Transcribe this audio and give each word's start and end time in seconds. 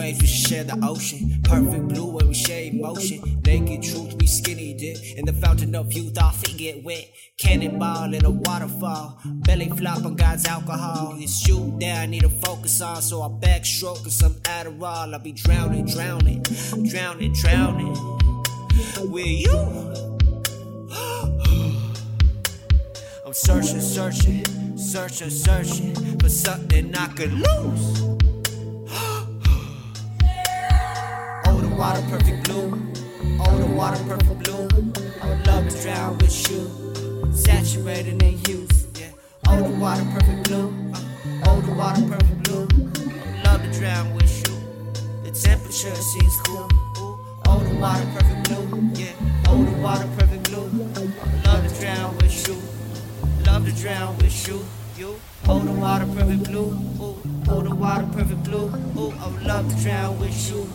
Ways 0.00 0.18
we 0.18 0.26
share 0.26 0.64
the 0.64 0.78
ocean. 0.82 1.42
Perfect 1.44 1.88
blue 1.88 2.06
when 2.06 2.28
we 2.28 2.32
share 2.32 2.62
emotion. 2.62 3.20
Naked 3.44 3.82
truth, 3.82 4.14
we 4.18 4.26
skinny 4.26 4.72
dip. 4.72 4.96
In 5.18 5.26
the 5.26 5.32
fountain 5.34 5.74
of 5.74 5.92
youth, 5.92 6.16
our 6.16 6.32
feet 6.32 6.56
get 6.56 6.82
wet. 6.82 7.06
Cannonball 7.36 8.14
in 8.14 8.24
a 8.24 8.30
waterfall. 8.30 9.20
Belly 9.26 9.68
flop 9.68 10.06
on 10.06 10.16
God's 10.16 10.46
alcohol. 10.46 11.18
You 11.18 11.28
shoot 11.28 11.78
down, 11.78 12.12
need 12.12 12.22
to 12.22 12.30
focus 12.30 12.80
on. 12.80 13.02
So 13.02 13.20
I 13.20 13.28
backstroke 13.28 14.02
and 14.04 14.12
some 14.12 14.36
Adderall. 14.44 15.12
I'll 15.12 15.18
be 15.18 15.32
drowning, 15.32 15.84
drowning, 15.84 16.44
drowning, 16.88 17.34
drowning. 17.34 17.92
With 19.00 19.26
you. 19.26 19.58
I'm 23.26 23.34
searching, 23.34 23.82
searching, 23.82 24.78
searching, 24.78 25.28
searching 25.28 26.18
for 26.18 26.30
something 26.30 26.96
I 26.96 27.06
could 27.08 27.34
lose. 27.34 28.29
Water 31.80 32.02
perfect 32.10 32.44
blue. 32.44 32.78
Oh, 33.40 33.56
the 33.56 33.66
water 33.74 34.04
perfect 34.04 34.44
blue. 34.44 34.68
I 35.22 35.30
would 35.30 35.46
love 35.46 35.66
to 35.66 35.82
drown 35.82 36.18
with 36.18 36.50
you. 36.50 37.32
Saturated 37.32 38.22
in 38.22 38.38
youth. 38.46 39.00
Yeah. 39.00 39.12
Oh, 39.48 39.62
the 39.66 39.78
water 39.78 40.04
perfect 40.12 40.44
blue. 40.44 40.68
Oh, 41.46 41.60
the 41.62 41.72
water 41.72 42.02
perfect 42.02 42.42
blue. 42.42 42.68
I 42.68 43.24
would 43.24 43.44
love 43.46 43.62
to 43.62 43.78
drown 43.78 44.14
with 44.14 44.30
you. 44.44 44.56
The 45.24 45.30
temperature 45.30 45.94
seems 45.94 46.36
cool. 46.44 46.68
Oh, 47.48 47.64
the 47.66 47.74
water 47.80 48.06
perfect 48.12 48.50
blue. 48.50 48.90
Yeah. 48.92 49.14
Oh, 49.48 49.64
the 49.64 49.80
water 49.80 50.08
perfect 50.18 50.50
blue. 50.50 50.66
I 50.66 51.00
would 51.00 51.46
love 51.46 51.66
to 51.66 51.80
drown 51.80 52.14
with 52.18 52.46
you. 52.46 52.56
Love 53.46 53.64
to 53.64 53.72
drown 53.80 54.18
with 54.18 54.48
you. 54.48 54.60
You. 54.98 55.18
Oh, 55.48 55.60
the 55.60 55.72
water 55.72 56.04
perfect 56.14 56.44
blue. 56.44 56.76
Ooh. 57.00 57.16
Oh, 57.48 57.62
the 57.62 57.74
water 57.74 58.06
perfect 58.12 58.44
blue. 58.44 58.68
Ooh, 58.98 59.14
I 59.18 59.28
would 59.28 59.42
love 59.44 59.74
to 59.74 59.82
drown 59.82 60.20
with 60.20 60.50
you. 60.50 60.68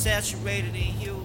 Saturated 0.00 0.74
in 0.74 0.98
you. 0.98 1.20